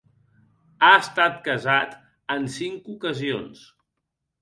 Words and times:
Ha 0.87 0.89
estat 1.01 1.37
casat 1.49 1.95
en 2.39 2.51
cinc 2.57 2.91
ocasions. 2.97 3.65